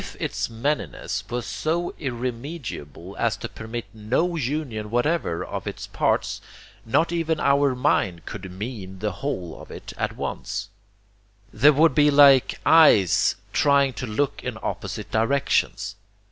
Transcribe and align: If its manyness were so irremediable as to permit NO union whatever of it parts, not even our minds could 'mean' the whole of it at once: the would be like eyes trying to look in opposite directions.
If 0.01 0.17
its 0.19 0.49
manyness 0.49 1.29
were 1.29 1.43
so 1.43 1.93
irremediable 1.99 3.15
as 3.19 3.37
to 3.37 3.47
permit 3.47 3.85
NO 3.93 4.35
union 4.37 4.89
whatever 4.89 5.45
of 5.45 5.67
it 5.67 5.87
parts, 5.93 6.41
not 6.83 7.11
even 7.11 7.39
our 7.39 7.75
minds 7.75 8.23
could 8.25 8.51
'mean' 8.51 8.97
the 8.97 9.11
whole 9.11 9.61
of 9.61 9.69
it 9.69 9.93
at 9.99 10.15
once: 10.17 10.69
the 11.53 11.71
would 11.71 11.93
be 11.93 12.09
like 12.09 12.59
eyes 12.65 13.35
trying 13.53 13.93
to 13.93 14.07
look 14.07 14.43
in 14.43 14.57
opposite 14.63 15.11
directions. 15.11 15.95